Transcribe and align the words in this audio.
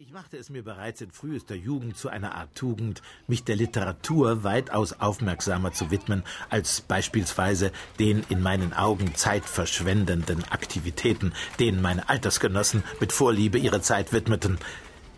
Ich 0.00 0.12
machte 0.12 0.36
es 0.36 0.48
mir 0.48 0.62
bereits 0.62 1.00
in 1.00 1.10
frühester 1.10 1.56
Jugend 1.56 1.96
zu 1.96 2.08
einer 2.08 2.36
Art 2.36 2.54
Tugend, 2.54 3.02
mich 3.26 3.42
der 3.42 3.56
Literatur 3.56 4.44
weitaus 4.44 4.92
aufmerksamer 4.92 5.72
zu 5.72 5.90
widmen 5.90 6.22
als 6.50 6.82
beispielsweise 6.82 7.72
den 7.98 8.22
in 8.28 8.40
meinen 8.40 8.72
Augen 8.72 9.16
zeitverschwendenden 9.16 10.44
Aktivitäten, 10.50 11.32
denen 11.58 11.82
meine 11.82 12.08
Altersgenossen 12.08 12.84
mit 13.00 13.12
Vorliebe 13.12 13.58
ihre 13.58 13.82
Zeit 13.82 14.12
widmeten. 14.12 14.58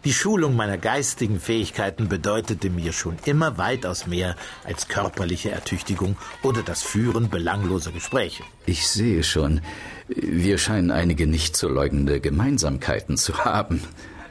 Die 0.07 0.15
Schulung 0.15 0.57
meiner 0.57 0.79
geistigen 0.79 1.41
Fähigkeiten 1.41 2.09
bedeutete 2.09 2.71
mir 2.71 2.95
schon 2.95 3.19
immer 3.27 3.59
weitaus 3.59 4.07
mehr 4.07 4.35
als 4.65 4.89
körperliche 4.89 5.51
Ertüchtigung 5.51 6.17
oder 6.43 6.63
das 6.63 6.83
Führen 6.83 7.29
belangloser 7.29 7.93
Gespräche. 7.93 8.45
Ich 8.65 8.89
sehe 8.89 9.25
schon, 9.25 9.61
wir 10.09 10.57
scheinen 10.57 10.91
einige 10.91 11.27
nicht 11.27 11.55
zu 11.55 11.69
leugnende 11.69 12.19
Gemeinsamkeiten 12.21 13.19
zu 13.19 13.45
haben. 13.45 13.83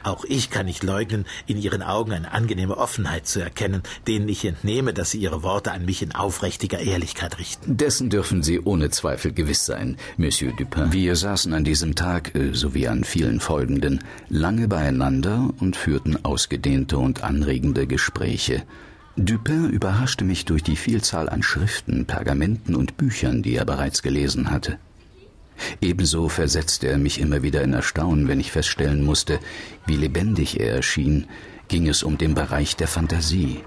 Auch 0.02 0.24
ich 0.24 0.50
kann 0.50 0.66
nicht 0.66 0.82
leugnen, 0.82 1.26
in 1.46 1.58
Ihren 1.58 1.82
Augen 1.82 2.12
eine 2.12 2.32
angenehme 2.32 2.76
Offenheit 2.76 3.26
zu 3.26 3.40
erkennen, 3.40 3.82
denen 4.06 4.28
ich 4.28 4.44
entnehme, 4.44 4.94
dass 4.94 5.10
Sie 5.10 5.18
Ihre 5.18 5.42
Worte 5.42 5.72
an 5.72 5.84
mich 5.84 6.02
in 6.02 6.14
aufrichtiger 6.14 6.78
Ehrlichkeit 6.78 7.38
richten. 7.38 7.76
Dessen 7.76 8.10
dürfen 8.10 8.42
Sie 8.42 8.60
ohne 8.60 8.90
Zweifel 8.90 9.32
gewiss 9.32 9.66
sein, 9.66 9.96
Monsieur 10.16 10.52
Dupin. 10.52 10.92
Wir 10.92 11.16
saßen 11.16 11.52
an 11.52 11.64
diesem 11.64 11.94
Tag, 11.94 12.34
äh, 12.34 12.54
sowie 12.54 12.88
an 12.88 13.04
vielen 13.04 13.40
folgenden, 13.40 14.02
lange 14.28 14.68
beieinander 14.68 15.50
und 15.60 15.76
führten 15.76 16.24
ausgedehnte 16.24 16.98
und 16.98 17.22
anregende 17.22 17.86
Gespräche. 17.86 18.62
Dupin 19.16 19.68
überraschte 19.68 20.24
mich 20.24 20.44
durch 20.44 20.62
die 20.62 20.76
Vielzahl 20.76 21.28
an 21.28 21.42
Schriften, 21.42 22.06
Pergamenten 22.06 22.74
und 22.74 22.96
Büchern, 22.96 23.42
die 23.42 23.56
er 23.56 23.64
bereits 23.64 24.02
gelesen 24.02 24.50
hatte. 24.50 24.78
Ebenso 25.80 26.28
versetzte 26.28 26.88
er 26.88 26.98
mich 26.98 27.20
immer 27.20 27.42
wieder 27.42 27.62
in 27.62 27.72
Erstaunen, 27.72 28.28
wenn 28.28 28.40
ich 28.40 28.52
feststellen 28.52 29.04
musste, 29.04 29.40
wie 29.86 29.96
lebendig 29.96 30.60
er 30.60 30.74
erschien, 30.74 31.26
ging 31.68 31.88
es 31.88 32.02
um 32.02 32.18
den 32.18 32.34
Bereich 32.34 32.76
der 32.76 32.88
Fantasie. 32.88 33.60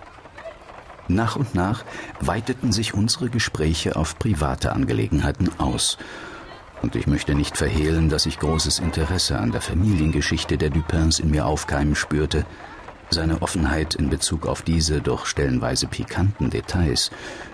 Nach 1.07 1.35
und 1.35 1.53
nach 1.53 1.83
weiteten 2.21 2.71
sich 2.71 2.93
unsere 2.93 3.29
Gespräche 3.29 3.95
auf 3.95 4.17
private 4.19 4.73
Angelegenheiten 4.73 5.49
aus, 5.59 5.97
und 6.83 6.97
ich 6.97 7.07
möchte 7.07 7.33
nicht 7.33 7.57
verhehlen, 7.57 8.09
dass 8.09 8.25
ich 8.25 8.39
großes 8.39 8.79
Interesse 8.79 9.39
an 9.39 9.53
der 9.53 9.61
Familiengeschichte 9.61 10.57
der 10.57 10.69
Dupins 10.69 11.17
in 11.19 11.31
mir 11.31 11.45
aufkeimen 11.45 11.95
spürte, 11.95 12.45
seine 13.13 13.41
Offenheit 13.41 13.95
in 13.95 14.09
Bezug 14.09 14.45
auf 14.45 14.61
diese 14.61 15.01
doch 15.01 15.25
stellenweise 15.25 15.87
pikanten 15.87 16.49
Details 16.49 17.11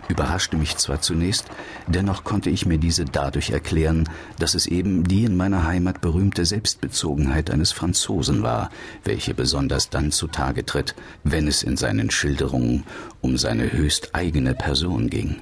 überraschte 0.09 0.57
mich 0.57 0.75
zwar 0.77 1.01
zunächst, 1.01 1.45
dennoch 1.87 2.23
konnte 2.23 2.49
ich 2.49 2.65
mir 2.65 2.79
diese 2.79 3.05
dadurch 3.05 3.51
erklären, 3.51 4.09
dass 4.39 4.55
es 4.55 4.65
eben 4.65 5.07
die 5.07 5.23
in 5.23 5.37
meiner 5.37 5.65
Heimat 5.65 6.01
berühmte 6.01 6.45
Selbstbezogenheit 6.45 7.51
eines 7.51 7.71
Franzosen 7.71 8.41
war, 8.41 8.71
welche 9.03 9.33
besonders 9.33 9.89
dann 9.89 10.11
zutage 10.11 10.65
tritt, 10.65 10.95
wenn 11.23 11.47
es 11.47 11.63
in 11.63 11.77
seinen 11.77 12.09
Schilderungen 12.11 12.83
um 13.21 13.37
seine 13.37 13.71
höchst 13.71 14.15
eigene 14.15 14.55
Person 14.55 15.09
ging. 15.09 15.37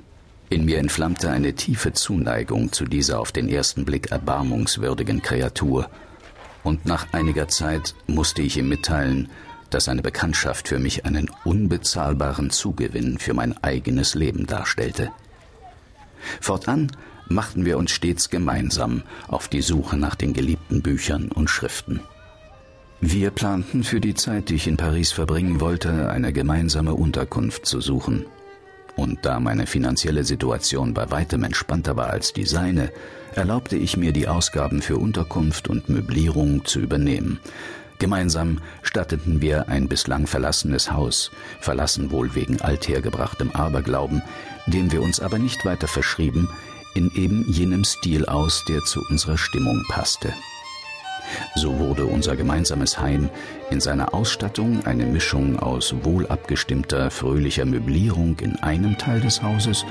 In 0.49 0.65
mir 0.65 0.77
entflammte 0.77 1.29
eine 1.29 1.53
tiefe 1.53 1.93
Zuneigung 1.93 2.71
zu 2.71 2.85
dieser 2.85 3.19
auf 3.19 3.31
den 3.31 3.49
ersten 3.49 3.85
Blick 3.85 4.11
erbarmungswürdigen 4.11 5.21
Kreatur, 5.21 5.89
und 6.63 6.85
nach 6.85 7.13
einiger 7.13 7.47
Zeit 7.47 7.95
musste 8.07 8.41
ich 8.41 8.57
ihm 8.57 8.67
mitteilen, 8.67 9.29
dass 9.69 9.85
seine 9.85 10.01
Bekanntschaft 10.01 10.67
für 10.67 10.79
mich 10.79 11.05
einen 11.05 11.29
unbezahlbaren 11.43 12.49
Zugewinn 12.49 13.17
für 13.19 13.33
mein 13.33 13.61
eigenes 13.63 14.15
Leben 14.15 14.45
darstellte. 14.45 15.11
Fortan 16.41 16.91
machten 17.29 17.65
wir 17.65 17.77
uns 17.77 17.91
stets 17.91 18.29
gemeinsam 18.29 19.03
auf 19.27 19.47
die 19.47 19.61
Suche 19.61 19.97
nach 19.97 20.15
den 20.15 20.33
geliebten 20.33 20.81
Büchern 20.81 21.29
und 21.31 21.49
Schriften. 21.49 22.01
Wir 22.99 23.29
planten 23.29 23.83
für 23.83 24.01
die 24.01 24.15
Zeit, 24.15 24.49
die 24.49 24.55
ich 24.55 24.67
in 24.67 24.77
Paris 24.77 25.11
verbringen 25.11 25.61
wollte, 25.61 26.09
eine 26.09 26.33
gemeinsame 26.33 26.95
Unterkunft 26.95 27.65
zu 27.65 27.79
suchen. 27.79 28.25
Und 28.95 29.19
da 29.23 29.39
meine 29.39 29.67
finanzielle 29.67 30.23
Situation 30.23 30.95
bei 30.95 31.11
weitem 31.11 31.43
entspannter 31.43 31.95
war 31.95 32.09
als 32.09 32.33
die 32.33 32.45
seine, 32.45 32.91
erlaubte 33.35 33.77
ich 33.77 33.97
mir 33.97 34.11
die 34.11 34.27
Ausgaben 34.27 34.81
für 34.81 34.97
Unterkunft 34.97 35.67
und 35.67 35.89
Möblierung 35.89 36.65
zu 36.65 36.79
übernehmen, 36.79 37.39
Gemeinsam 37.99 38.59
statteten 38.83 39.41
wir 39.41 39.69
ein 39.69 39.87
bislang 39.87 40.27
verlassenes 40.27 40.91
Haus, 40.91 41.31
verlassen 41.59 42.11
wohl 42.11 42.35
wegen 42.35 42.61
althergebrachtem 42.61 43.51
Aberglauben, 43.51 44.21
dem 44.67 44.91
wir 44.91 45.01
uns 45.01 45.19
aber 45.19 45.39
nicht 45.39 45.65
weiter 45.65 45.87
verschrieben, 45.87 46.49
in 46.93 47.11
eben 47.15 47.45
jenem 47.51 47.83
Stil 47.83 48.25
aus, 48.25 48.63
der 48.67 48.83
zu 48.83 49.01
unserer 49.09 49.37
Stimmung 49.37 49.83
passte. 49.89 50.33
So 51.55 51.77
wurde 51.79 52.05
unser 52.05 52.35
gemeinsames 52.35 52.99
Heim 52.99 53.29
in 53.69 53.81
seiner 53.81 54.13
Ausstattung 54.13 54.85
eine 54.85 55.05
Mischung 55.05 55.59
aus 55.59 55.93
wohl 56.03 56.27
abgestimmter, 56.27 57.11
fröhlicher 57.11 57.65
Möblierung 57.65 58.37
in 58.39 58.55
einem 58.57 58.97
Teil 58.97 59.19
des 59.19 59.41
Hauses 59.41 59.85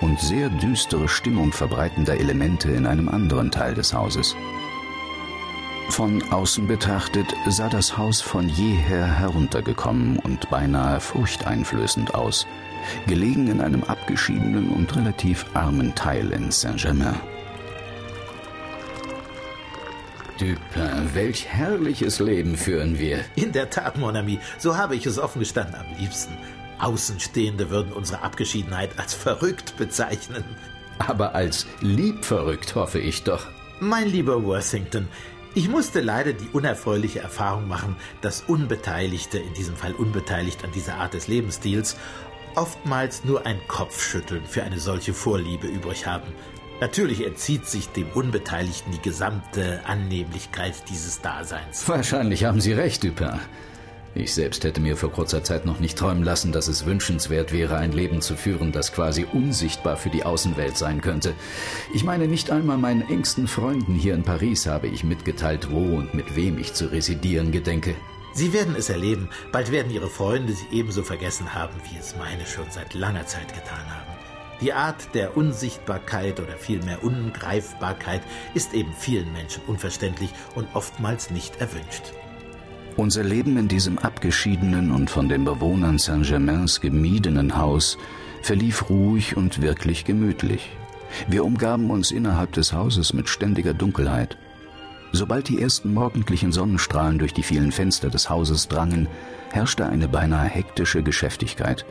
und 0.00 0.20
sehr 0.20 0.50
düstere 0.50 1.08
Stimmung 1.08 1.52
verbreitender 1.52 2.18
Elemente 2.18 2.70
in 2.72 2.86
einem 2.86 3.08
anderen 3.08 3.50
Teil 3.50 3.74
des 3.74 3.94
Hauses. 3.94 4.34
Von 5.92 6.22
außen 6.32 6.66
betrachtet 6.66 7.26
sah 7.50 7.68
das 7.68 7.98
Haus 7.98 8.22
von 8.22 8.48
jeher 8.48 9.04
heruntergekommen 9.04 10.18
und 10.20 10.48
beinahe 10.48 10.98
furchteinflößend 11.00 12.14
aus, 12.14 12.46
gelegen 13.06 13.46
in 13.48 13.60
einem 13.60 13.84
abgeschiedenen 13.84 14.70
und 14.70 14.96
relativ 14.96 15.44
armen 15.52 15.94
Teil 15.94 16.32
in 16.32 16.50
Saint-Germain. 16.50 17.20
Dupin, 20.40 21.10
welch 21.12 21.46
herrliches 21.46 22.20
Leben 22.20 22.56
führen 22.56 22.98
wir. 22.98 23.18
In 23.36 23.52
der 23.52 23.68
Tat, 23.68 23.98
mon 23.98 24.16
ami, 24.16 24.40
so 24.56 24.78
habe 24.78 24.96
ich 24.96 25.04
es 25.04 25.18
offen 25.18 25.40
gestanden 25.40 25.74
am 25.74 25.94
liebsten. 25.98 26.38
Außenstehende 26.78 27.68
würden 27.68 27.92
unsere 27.92 28.22
Abgeschiedenheit 28.22 28.98
als 28.98 29.12
verrückt 29.12 29.76
bezeichnen. 29.76 30.42
Aber 31.00 31.34
als 31.34 31.66
liebverrückt 31.82 32.76
hoffe 32.76 32.98
ich 32.98 33.24
doch. 33.24 33.46
Mein 33.84 34.08
lieber 34.08 34.44
Worthington, 34.44 35.08
ich 35.54 35.68
musste 35.68 36.00
leider 36.00 36.32
die 36.32 36.48
unerfreuliche 36.52 37.20
Erfahrung 37.20 37.68
machen, 37.68 37.96
dass 38.20 38.42
Unbeteiligte, 38.42 39.38
in 39.38 39.52
diesem 39.54 39.76
Fall 39.76 39.92
unbeteiligt 39.92 40.64
an 40.64 40.72
dieser 40.72 40.94
Art 40.94 41.14
des 41.14 41.28
Lebensstils, 41.28 41.96
oftmals 42.54 43.24
nur 43.24 43.46
ein 43.46 43.60
Kopfschütteln 43.68 44.44
für 44.46 44.62
eine 44.62 44.78
solche 44.78 45.14
Vorliebe 45.14 45.66
übrig 45.66 46.06
haben. 46.06 46.32
Natürlich 46.80 47.24
entzieht 47.24 47.66
sich 47.66 47.88
dem 47.90 48.08
Unbeteiligten 48.08 48.92
die 48.92 49.02
gesamte 49.02 49.80
Annehmlichkeit 49.84 50.74
dieses 50.90 51.20
Daseins. 51.20 51.88
Wahrscheinlich 51.88 52.44
haben 52.44 52.60
Sie 52.60 52.72
recht, 52.72 53.04
Dupin. 53.04 53.38
Ich 54.14 54.34
selbst 54.34 54.62
hätte 54.64 54.80
mir 54.80 54.96
vor 54.96 55.10
kurzer 55.10 55.42
Zeit 55.42 55.64
noch 55.64 55.80
nicht 55.80 55.96
träumen 55.96 56.22
lassen, 56.22 56.52
dass 56.52 56.68
es 56.68 56.84
wünschenswert 56.84 57.50
wäre, 57.50 57.78
ein 57.78 57.92
Leben 57.92 58.20
zu 58.20 58.36
führen, 58.36 58.70
das 58.70 58.92
quasi 58.92 59.24
unsichtbar 59.32 59.96
für 59.96 60.10
die 60.10 60.24
Außenwelt 60.24 60.76
sein 60.76 61.00
könnte. 61.00 61.32
Ich 61.94 62.04
meine, 62.04 62.28
nicht 62.28 62.50
einmal 62.50 62.76
meinen 62.76 63.08
engsten 63.08 63.48
Freunden 63.48 63.94
hier 63.94 64.14
in 64.14 64.22
Paris 64.22 64.66
habe 64.66 64.88
ich 64.88 65.02
mitgeteilt, 65.02 65.70
wo 65.70 65.96
und 65.96 66.12
mit 66.12 66.36
wem 66.36 66.58
ich 66.58 66.74
zu 66.74 66.92
residieren 66.92 67.52
gedenke. 67.52 67.94
Sie 68.34 68.52
werden 68.52 68.76
es 68.76 68.90
erleben. 68.90 69.30
Bald 69.50 69.72
werden 69.72 69.90
Ihre 69.90 70.08
Freunde 70.08 70.52
Sie 70.52 70.66
ebenso 70.76 71.02
vergessen 71.02 71.54
haben, 71.54 71.74
wie 71.90 71.98
es 71.98 72.14
meine 72.16 72.44
schon 72.46 72.70
seit 72.70 72.92
langer 72.92 73.26
Zeit 73.26 73.48
getan 73.48 73.90
haben. 73.90 74.12
Die 74.60 74.74
Art 74.74 75.14
der 75.14 75.36
Unsichtbarkeit 75.36 76.38
oder 76.38 76.56
vielmehr 76.56 77.02
Ungreifbarkeit 77.02 78.22
ist 78.54 78.74
eben 78.74 78.92
vielen 78.92 79.32
Menschen 79.32 79.62
unverständlich 79.66 80.30
und 80.54 80.68
oftmals 80.74 81.30
nicht 81.30 81.56
erwünscht. 81.60 82.12
Unser 83.02 83.24
Leben 83.24 83.56
in 83.56 83.66
diesem 83.66 83.98
abgeschiedenen 83.98 84.92
und 84.92 85.10
von 85.10 85.28
den 85.28 85.44
Bewohnern 85.44 85.98
Saint-Germains 85.98 86.80
gemiedenen 86.80 87.56
Haus 87.56 87.98
verlief 88.42 88.88
ruhig 88.90 89.36
und 89.36 89.60
wirklich 89.60 90.04
gemütlich. 90.04 90.70
Wir 91.26 91.44
umgaben 91.44 91.90
uns 91.90 92.12
innerhalb 92.12 92.52
des 92.52 92.72
Hauses 92.72 93.12
mit 93.12 93.28
ständiger 93.28 93.74
Dunkelheit. 93.74 94.38
Sobald 95.10 95.48
die 95.48 95.60
ersten 95.60 95.92
morgendlichen 95.92 96.52
Sonnenstrahlen 96.52 97.18
durch 97.18 97.34
die 97.34 97.42
vielen 97.42 97.72
Fenster 97.72 98.08
des 98.08 98.30
Hauses 98.30 98.68
drangen, 98.68 99.08
herrschte 99.50 99.84
eine 99.86 100.06
beinahe 100.06 100.46
hektische 100.46 101.02
Geschäftigkeit. 101.02 101.84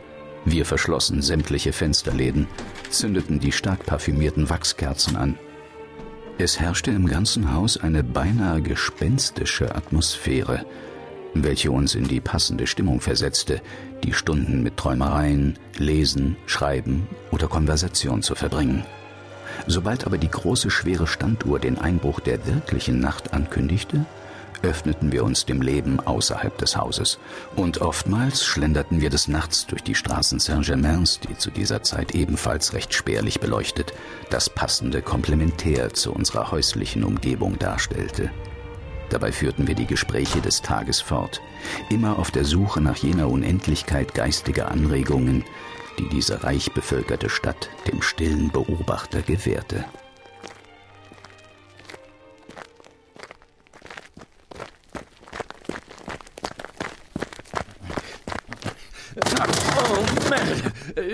Wir 0.46 0.64
verschlossen 0.64 1.20
sämtliche 1.20 1.74
Fensterläden, 1.74 2.46
zündeten 2.88 3.38
die 3.38 3.52
stark 3.52 3.84
parfümierten 3.84 4.48
Wachskerzen 4.48 5.16
an. 5.16 5.38
Es 6.38 6.58
herrschte 6.58 6.90
im 6.90 7.06
ganzen 7.06 7.52
Haus 7.52 7.76
eine 7.76 8.02
beinahe 8.02 8.62
gespenstische 8.62 9.74
Atmosphäre, 9.74 10.64
welche 11.34 11.70
uns 11.70 11.94
in 11.94 12.08
die 12.08 12.20
passende 12.20 12.66
Stimmung 12.66 13.00
versetzte, 13.00 13.60
die 14.04 14.12
Stunden 14.12 14.62
mit 14.62 14.76
Träumereien, 14.76 15.58
Lesen, 15.78 16.36
Schreiben 16.46 17.06
oder 17.30 17.48
Konversation 17.48 18.22
zu 18.22 18.34
verbringen. 18.34 18.84
Sobald 19.66 20.06
aber 20.06 20.18
die 20.18 20.30
große 20.30 20.70
schwere 20.70 21.06
Standuhr 21.06 21.58
den 21.58 21.78
Einbruch 21.78 22.20
der 22.20 22.46
wirklichen 22.46 23.00
Nacht 23.00 23.32
ankündigte, 23.32 24.04
öffneten 24.62 25.12
wir 25.12 25.24
uns 25.24 25.44
dem 25.44 25.60
Leben 25.60 26.00
außerhalb 26.00 26.56
des 26.58 26.76
Hauses, 26.76 27.18
und 27.56 27.80
oftmals 27.80 28.44
schlenderten 28.44 29.00
wir 29.00 29.10
des 29.10 29.28
Nachts 29.28 29.66
durch 29.66 29.82
die 29.82 29.94
Straßen 29.94 30.38
Saint-Germains, 30.38 31.20
die 31.20 31.36
zu 31.36 31.50
dieser 31.50 31.82
Zeit 31.82 32.14
ebenfalls 32.14 32.72
recht 32.72 32.94
spärlich 32.94 33.40
beleuchtet, 33.40 33.92
das 34.30 34.48
passende 34.48 35.02
Komplementär 35.02 35.92
zu 35.92 36.12
unserer 36.12 36.50
häuslichen 36.50 37.04
Umgebung 37.04 37.58
darstellte. 37.58 38.30
Dabei 39.12 39.30
führten 39.30 39.66
wir 39.68 39.74
die 39.74 39.86
Gespräche 39.86 40.40
des 40.40 40.62
Tages 40.62 41.02
fort, 41.02 41.42
immer 41.90 42.18
auf 42.18 42.30
der 42.30 42.46
Suche 42.46 42.80
nach 42.80 42.96
jener 42.96 43.28
Unendlichkeit 43.28 44.14
geistiger 44.14 44.70
Anregungen, 44.70 45.44
die 45.98 46.08
diese 46.08 46.42
reich 46.44 46.72
bevölkerte 46.72 47.28
Stadt 47.28 47.68
dem 47.86 48.00
stillen 48.00 48.50
Beobachter 48.50 49.20
gewährte. 49.20 49.84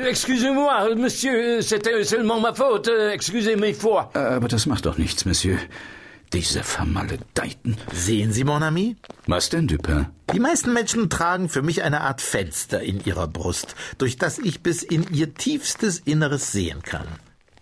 Excusez-moi, 0.06 0.94
Monsieur, 0.94 1.62
c'était 1.62 2.04
seulement 2.04 2.40
ma 2.40 2.54
faute. 2.54 3.10
Excusez 3.12 3.56
mes 3.56 3.72
fois. 3.74 4.10
Aber 4.14 4.46
das 4.46 4.66
macht 4.66 4.86
doch 4.86 4.98
nichts, 4.98 5.24
Monsieur. 5.24 5.58
Diese 6.32 6.62
Vermaledeiten. 6.62 7.76
Sehen 7.92 8.32
Sie, 8.32 8.44
Mon 8.44 8.62
Ami? 8.62 8.96
Was 9.26 9.48
denn, 9.48 9.66
Dupin? 9.66 10.06
Die 10.34 10.40
meisten 10.40 10.72
Menschen 10.72 11.08
tragen 11.08 11.48
für 11.48 11.62
mich 11.62 11.82
eine 11.82 12.02
Art 12.02 12.20
Fenster 12.20 12.82
in 12.82 13.02
ihrer 13.04 13.26
Brust, 13.26 13.74
durch 13.96 14.16
das 14.18 14.38
ich 14.38 14.62
bis 14.62 14.82
in 14.82 15.06
ihr 15.12 15.34
tiefstes 15.34 15.98
Inneres 16.00 16.52
sehen 16.52 16.82
kann. 16.82 17.06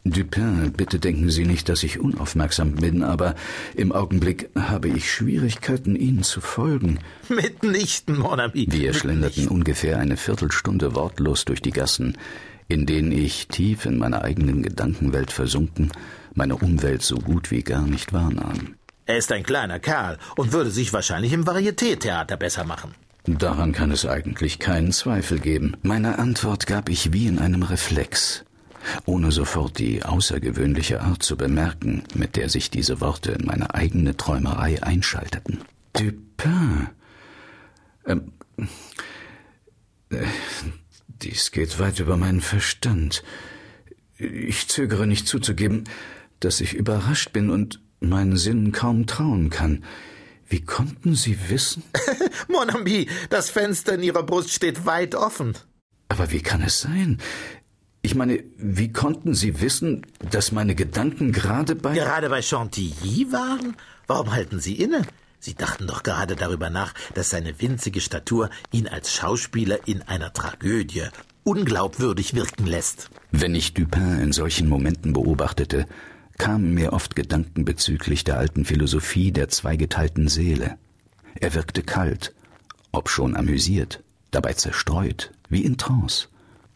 Dupin, 0.04 0.72
bitte 0.72 1.00
denken 1.00 1.30
Sie 1.30 1.44
nicht, 1.44 1.68
dass 1.68 1.82
ich 1.82 1.98
unaufmerksam 1.98 2.76
bin, 2.76 3.02
aber 3.02 3.34
im 3.74 3.90
Augenblick 3.90 4.50
habe 4.56 4.88
ich 4.88 5.10
Schwierigkeiten, 5.10 5.96
Ihnen 5.96 6.22
zu 6.22 6.40
folgen. 6.40 7.00
Mitnichten, 7.28 8.18
Mon 8.18 8.38
Ami. 8.38 8.66
Wir 8.70 8.94
schlenderten 8.94 9.48
ungefähr 9.48 9.98
eine 9.98 10.16
Viertelstunde 10.16 10.94
wortlos 10.94 11.44
durch 11.44 11.60
die 11.60 11.72
Gassen, 11.72 12.16
in 12.68 12.86
denen 12.86 13.12
ich, 13.12 13.48
tief 13.48 13.86
in 13.86 13.98
meiner 13.98 14.22
eigenen 14.22 14.62
Gedankenwelt 14.62 15.32
versunken, 15.32 15.92
meine 16.34 16.56
Umwelt 16.56 17.02
so 17.02 17.16
gut 17.16 17.50
wie 17.50 17.62
gar 17.62 17.86
nicht 17.86 18.12
wahrnahm. 18.12 18.74
Er 19.06 19.18
ist 19.18 19.30
ein 19.32 19.44
kleiner 19.44 19.78
Kerl 19.78 20.18
und 20.36 20.52
würde 20.52 20.70
sich 20.70 20.92
wahrscheinlich 20.92 21.32
im 21.32 21.44
Varieté-Theater 21.44 22.36
besser 22.36 22.64
machen. 22.64 22.94
Daran 23.24 23.72
kann 23.72 23.90
es 23.90 24.06
eigentlich 24.06 24.58
keinen 24.58 24.92
Zweifel 24.92 25.38
geben. 25.40 25.76
Meine 25.82 26.18
Antwort 26.18 26.66
gab 26.66 26.88
ich 26.88 27.12
wie 27.12 27.26
in 27.26 27.38
einem 27.38 27.62
Reflex, 27.62 28.44
ohne 29.04 29.32
sofort 29.32 29.78
die 29.78 30.04
außergewöhnliche 30.04 31.00
Art 31.00 31.22
zu 31.22 31.36
bemerken, 31.36 32.04
mit 32.14 32.36
der 32.36 32.48
sich 32.48 32.70
diese 32.70 33.00
Worte 33.00 33.32
in 33.32 33.46
meine 33.46 33.74
eigene 33.74 34.16
Träumerei 34.16 34.82
einschalteten. 34.82 35.60
Dupin. 35.92 36.88
Ähm, 38.06 38.32
äh, 40.10 40.24
dies 41.22 41.50
geht 41.50 41.78
weit 41.78 42.00
über 42.00 42.16
meinen 42.16 42.40
Verstand. 42.40 43.22
Ich 44.18 44.68
zögere 44.68 45.06
nicht 45.06 45.28
zuzugeben, 45.28 45.84
dass 46.40 46.60
ich 46.60 46.74
überrascht 46.74 47.32
bin 47.32 47.50
und 47.50 47.80
meinen 48.00 48.36
Sinnen 48.36 48.72
kaum 48.72 49.06
trauen 49.06 49.50
kann. 49.50 49.84
Wie 50.48 50.60
konnten 50.60 51.14
Sie 51.14 51.36
wissen? 51.48 51.82
Mon 52.48 52.70
ami, 52.70 53.08
das 53.30 53.50
Fenster 53.50 53.94
in 53.94 54.02
Ihrer 54.02 54.22
Brust 54.22 54.52
steht 54.52 54.86
weit 54.86 55.14
offen. 55.14 55.54
Aber 56.08 56.30
wie 56.30 56.40
kann 56.40 56.62
es 56.62 56.80
sein? 56.80 57.18
Ich 58.02 58.14
meine, 58.14 58.44
wie 58.56 58.92
konnten 58.92 59.34
Sie 59.34 59.60
wissen, 59.60 60.06
dass 60.30 60.52
meine 60.52 60.76
Gedanken 60.76 61.32
gerade 61.32 61.74
bei. 61.74 61.94
Gerade 61.94 62.28
bei 62.28 62.42
Chantilly 62.42 63.32
waren? 63.32 63.76
Warum 64.06 64.32
halten 64.32 64.60
Sie 64.60 64.74
inne? 64.74 65.02
Sie 65.46 65.54
dachten 65.54 65.87
doch 65.87 66.02
gerade 66.02 66.34
darüber 66.34 66.70
nach, 66.70 66.93
dass 67.14 67.31
seine 67.31 67.60
winzige 67.60 68.00
Statur 68.00 68.50
ihn 68.72 68.88
als 68.88 69.12
Schauspieler 69.12 69.87
in 69.87 70.02
einer 70.02 70.32
Tragödie 70.32 71.04
unglaubwürdig 71.44 72.34
wirken 72.34 72.66
lässt. 72.66 73.10
Wenn 73.31 73.54
ich 73.54 73.72
Dupin 73.72 74.19
in 74.19 74.32
solchen 74.32 74.69
Momenten 74.69 75.12
beobachtete, 75.12 75.87
kamen 76.37 76.75
mir 76.75 76.93
oft 76.93 77.14
Gedanken 77.14 77.64
bezüglich 77.64 78.25
der 78.25 78.38
alten 78.38 78.64
Philosophie 78.64 79.31
der 79.31 79.48
zweigeteilten 79.48 80.26
Seele. 80.26 80.78
Er 81.37 81.54
wirkte 81.54 81.84
kalt, 81.84 82.34
obschon 82.90 83.37
amüsiert, 83.37 84.02
dabei 84.32 84.54
zerstreut, 84.54 85.31
wie 85.49 85.64
in 85.64 85.78
Trance, 85.78 86.26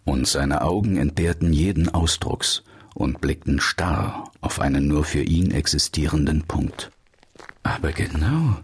und 0.04 0.28
seine 0.28 0.62
Augen 0.62 0.96
entbehrten 0.96 1.52
jeden 1.52 1.88
Ausdrucks 1.88 2.62
und 2.94 3.20
blickten 3.20 3.60
starr 3.60 4.30
auf 4.40 4.60
einen 4.60 4.86
nur 4.86 5.02
für 5.02 5.22
ihn 5.22 5.50
existierenden 5.50 6.44
Punkt. 6.44 6.92
Aber 7.62 7.92
genau, 7.92 8.58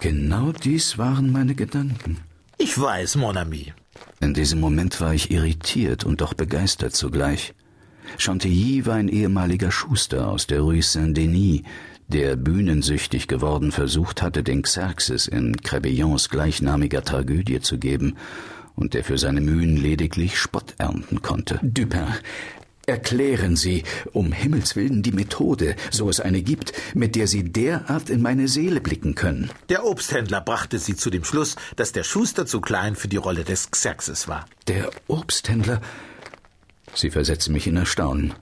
genau 0.00 0.52
dies 0.52 0.98
waren 0.98 1.32
meine 1.32 1.54
Gedanken. 1.54 2.18
Ich 2.58 2.78
weiß, 2.78 3.16
Mon 3.16 3.36
ami. 3.36 3.72
In 4.20 4.34
diesem 4.34 4.60
Moment 4.60 5.00
war 5.00 5.14
ich 5.14 5.30
irritiert 5.30 6.04
und 6.04 6.20
doch 6.20 6.34
begeistert 6.34 6.94
zugleich. 6.94 7.54
Chantilly 8.18 8.84
war 8.86 8.96
ein 8.96 9.08
ehemaliger 9.08 9.70
Schuster 9.70 10.28
aus 10.28 10.46
der 10.46 10.60
Rue 10.60 10.82
Saint-Denis, 10.82 11.62
der 12.08 12.36
bühnensüchtig 12.36 13.28
geworden 13.28 13.72
versucht 13.72 14.20
hatte, 14.20 14.42
den 14.42 14.62
Xerxes 14.62 15.28
in 15.28 15.56
Crébillons 15.56 16.28
gleichnamiger 16.28 17.02
Tragödie 17.02 17.60
zu 17.60 17.78
geben 17.78 18.16
und 18.74 18.94
der 18.94 19.04
für 19.04 19.16
seine 19.16 19.40
Mühen 19.40 19.76
lediglich 19.76 20.38
Spott 20.38 20.74
ernten 20.78 21.22
konnte. 21.22 21.60
Dupin, 21.62 22.06
erklären 22.86 23.56
Sie 23.56 23.84
um 24.12 24.32
Himmels 24.32 24.76
willen 24.76 25.02
die 25.02 25.12
Methode, 25.12 25.76
so 25.90 26.08
es 26.08 26.20
eine 26.20 26.42
gibt, 26.42 26.72
mit 26.94 27.16
der 27.16 27.26
Sie 27.26 27.44
derart 27.44 28.10
in 28.10 28.22
meine 28.22 28.48
Seele 28.48 28.80
blicken 28.80 29.14
können. 29.14 29.50
Der 29.68 29.84
Obsthändler 29.84 30.40
brachte 30.40 30.78
sie 30.78 30.96
zu 30.96 31.10
dem 31.10 31.24
Schluss, 31.24 31.56
dass 31.76 31.92
der 31.92 32.04
Schuster 32.04 32.46
zu 32.46 32.60
klein 32.60 32.96
für 32.96 33.08
die 33.08 33.16
Rolle 33.16 33.44
des 33.44 33.70
Xerxes 33.70 34.28
war. 34.28 34.46
Der 34.68 34.90
Obsthändler 35.08 35.80
Sie 36.94 37.10
versetzen 37.10 37.52
mich 37.52 37.66
in 37.66 37.76
Erstaunen. 37.76 38.34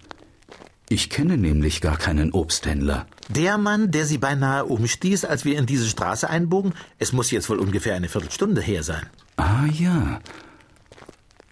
Ich 0.88 1.10
kenne 1.10 1.36
nämlich 1.36 1.82
gar 1.82 1.98
keinen 1.98 2.32
Obsthändler. 2.32 3.06
Der 3.28 3.58
Mann, 3.58 3.90
der 3.90 4.06
Sie 4.06 4.16
beinahe 4.16 4.64
umstieß, 4.64 5.26
als 5.26 5.44
wir 5.44 5.58
in 5.58 5.66
diese 5.66 5.86
Straße 5.86 6.30
einbogen, 6.30 6.72
es 6.98 7.12
muss 7.12 7.30
jetzt 7.30 7.50
wohl 7.50 7.58
ungefähr 7.58 7.94
eine 7.94 8.08
Viertelstunde 8.08 8.62
her 8.62 8.82
sein. 8.82 9.06
Ah 9.36 9.66
ja. 9.66 10.20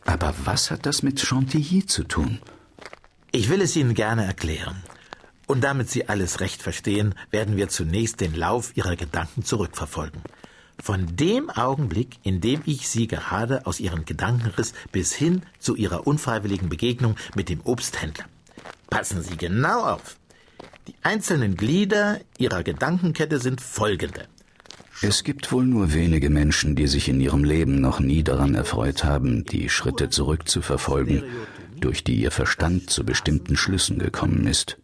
Aber 0.07 0.35
was 0.45 0.71
hat 0.71 0.87
das 0.87 1.03
mit 1.03 1.21
Chantilly 1.21 1.85
zu 1.85 2.05
tun? 2.05 2.39
Ich 3.37 3.51
will 3.51 3.61
es 3.61 3.77
Ihnen 3.77 3.93
gerne 3.93 4.25
erklären. 4.25 4.77
Und 5.47 5.63
damit 5.63 5.91
Sie 5.91 6.09
alles 6.09 6.41
recht 6.41 6.63
verstehen, 6.63 7.15
werden 7.31 7.59
wir 7.59 7.69
zunächst 7.69 8.23
den 8.23 8.35
Lauf 8.35 8.75
Ihrer 8.79 8.97
Gedanken 8.97 9.45
zurückverfolgen. 9.45 10.23
Von 10.83 11.17
dem 11.17 11.51
Augenblick, 11.51 12.17
in 12.23 12.41
dem 12.41 12.63
ich 12.65 12.89
sie 12.89 13.07
gerade 13.07 13.67
aus 13.67 13.79
ihren 13.79 14.07
Gedanken 14.07 14.47
riss, 14.57 14.73
bis 14.91 15.13
hin 15.13 15.43
zu 15.59 15.77
ihrer 15.77 16.07
unfreiwilligen 16.07 16.71
Begegnung 16.71 17.17
mit 17.35 17.51
dem 17.51 17.61
Obsthändler. 17.65 18.25
Passen 18.89 19.23
Sie 19.23 19.37
genau 19.37 19.81
auf. 19.85 20.17
Die 20.89 20.95
einzelnen 21.03 21.57
Glieder 21.59 22.21
ihrer 22.39 22.63
Gedankenkette 22.63 23.39
sind 23.39 23.61
folgende. 23.61 24.29
Es 25.03 25.25
gibt 25.25 25.53
wohl 25.53 25.67
nur 25.67 25.93
wenige 25.93 26.31
Menschen, 26.31 26.75
die 26.75 26.87
sich 26.87 27.07
in 27.11 27.21
ihrem 27.21 27.45
Leben 27.45 27.83
noch 27.83 28.01
nie 28.01 28.23
daran 28.23 28.55
erfreut 28.55 29.05
haben, 29.05 29.45
die 29.45 29.69
Schritte 29.69 30.09
zurückzuverfolgen, 30.09 31.23
durch 31.81 32.05
die 32.05 32.17
ihr 32.17 32.31
Verstand 32.31 32.91
zu 32.91 33.05
bestimmten 33.05 33.57
Schlüssen 33.57 33.99
gekommen 33.99 34.47
ist. 34.47 34.79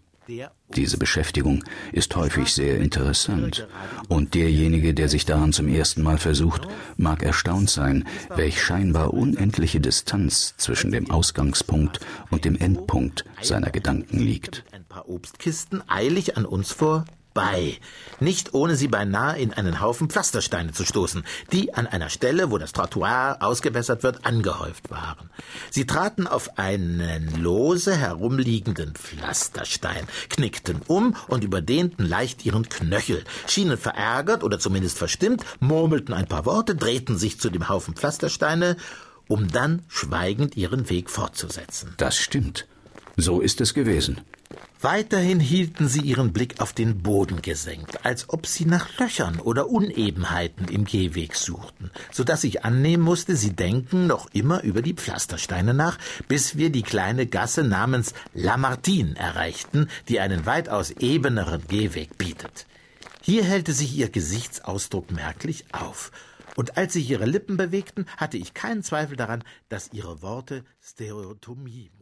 Diese 0.76 0.98
Beschäftigung 0.98 1.64
ist 1.90 2.14
häufig 2.16 2.54
sehr 2.54 2.78
interessant, 2.78 3.66
und 4.08 4.34
derjenige, 4.34 4.94
der 4.94 5.08
sich 5.08 5.26
daran 5.26 5.52
zum 5.52 5.68
ersten 5.68 6.02
Mal 6.02 6.16
versucht, 6.16 6.68
mag 6.96 7.22
erstaunt 7.22 7.68
sein, 7.68 8.06
welch 8.34 8.62
scheinbar 8.62 9.12
unendliche 9.12 9.80
Distanz 9.80 10.54
zwischen 10.56 10.92
dem 10.92 11.10
Ausgangspunkt 11.10 12.00
und 12.30 12.44
dem 12.44 12.56
Endpunkt 12.56 13.24
seiner 13.42 13.70
Gedanken 13.70 14.20
liegt. 14.20 14.64
Ein 14.70 14.84
paar 14.84 15.08
Obstkisten 15.08 15.82
eilig 15.88 16.36
an 16.36 16.46
uns 16.46 16.72
vor 16.72 17.04
bei, 17.34 17.78
nicht 18.20 18.54
ohne 18.54 18.76
sie 18.76 18.88
beinahe 18.88 19.38
in 19.38 19.52
einen 19.52 19.80
Haufen 19.80 20.10
Pflastersteine 20.10 20.72
zu 20.72 20.84
stoßen, 20.84 21.24
die 21.52 21.74
an 21.74 21.86
einer 21.86 22.08
Stelle, 22.08 22.50
wo 22.50 22.58
das 22.58 22.72
Trottoir 22.72 23.38
ausgebessert 23.40 24.02
wird, 24.02 24.24
angehäuft 24.24 24.90
waren. 24.90 25.30
Sie 25.70 25.86
traten 25.86 26.26
auf 26.26 26.58
einen 26.58 27.42
lose 27.42 27.96
herumliegenden 27.96 28.94
Pflasterstein, 28.94 30.06
knickten 30.28 30.82
um 30.86 31.16
und 31.28 31.44
überdehnten 31.44 32.06
leicht 32.06 32.44
ihren 32.44 32.68
Knöchel, 32.68 33.24
schienen 33.46 33.78
verärgert 33.78 34.44
oder 34.44 34.58
zumindest 34.58 34.98
verstimmt, 34.98 35.44
murmelten 35.60 36.14
ein 36.14 36.26
paar 36.26 36.46
Worte, 36.46 36.74
drehten 36.74 37.18
sich 37.18 37.40
zu 37.40 37.50
dem 37.50 37.68
Haufen 37.68 37.94
Pflastersteine, 37.94 38.76
um 39.28 39.48
dann 39.48 39.82
schweigend 39.88 40.56
ihren 40.56 40.90
Weg 40.90 41.10
fortzusetzen. 41.10 41.94
Das 41.96 42.16
stimmt. 42.16 42.66
So 43.16 43.40
ist 43.40 43.60
es 43.60 43.74
gewesen. 43.74 44.20
Weiterhin 44.82 45.38
hielten 45.38 45.86
sie 45.86 46.00
ihren 46.00 46.32
Blick 46.32 46.60
auf 46.60 46.72
den 46.72 47.02
Boden 47.02 47.40
gesenkt, 47.40 48.04
als 48.04 48.28
ob 48.30 48.48
sie 48.48 48.64
nach 48.64 48.98
Löchern 48.98 49.38
oder 49.38 49.68
Unebenheiten 49.68 50.66
im 50.66 50.84
Gehweg 50.84 51.36
suchten, 51.36 51.92
so 52.10 52.24
dass 52.24 52.42
ich 52.42 52.64
annehmen 52.64 53.04
musste, 53.04 53.36
sie 53.36 53.54
denken 53.54 54.08
noch 54.08 54.28
immer 54.32 54.62
über 54.62 54.82
die 54.82 54.94
Pflastersteine 54.94 55.72
nach, 55.72 55.98
bis 56.26 56.56
wir 56.56 56.70
die 56.70 56.82
kleine 56.82 57.26
Gasse 57.26 57.62
namens 57.62 58.12
Lamartine 58.34 59.16
erreichten, 59.16 59.88
die 60.08 60.18
einen 60.18 60.46
weitaus 60.46 60.90
ebeneren 60.90 61.62
Gehweg 61.68 62.18
bietet. 62.18 62.66
Hier 63.20 63.44
hellte 63.44 63.72
sich 63.72 63.96
ihr 63.96 64.08
Gesichtsausdruck 64.08 65.12
merklich 65.12 65.64
auf, 65.70 66.10
und 66.56 66.76
als 66.76 66.94
sich 66.94 67.08
ihre 67.08 67.26
Lippen 67.26 67.56
bewegten, 67.56 68.06
hatte 68.16 68.36
ich 68.36 68.52
keinen 68.52 68.82
Zweifel 68.82 69.16
daran, 69.16 69.44
dass 69.68 69.92
ihre 69.92 70.22
Worte 70.22 70.64
Stereotomie 70.80 71.92